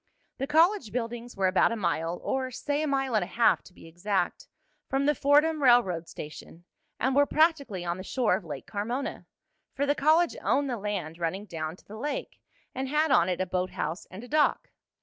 [0.39, 3.71] The college buildings were about a mile, or, say a mile and a half to
[3.71, 4.47] be exact,
[4.89, 6.63] from the Fordham railroad station,
[6.99, 9.27] and were practically on the shore of Lake Carmona,
[9.75, 12.39] for the college owned the land running down to the lake,
[12.73, 14.71] and had on it a boathouse and a dock.